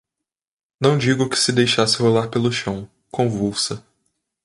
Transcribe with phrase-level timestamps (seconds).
[0.79, 3.85] não digo que se deixasse rolar pelo chão, convulsa